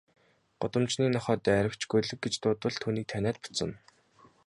Гудамжны 0.61 1.05
нохой 1.15 1.37
дайравч, 1.45 1.81
гөлөг 1.91 2.19
гэж 2.23 2.33
дуудвал 2.41 2.75
түүнийг 2.81 3.07
таниад 3.13 3.37
буцна. 3.43 3.73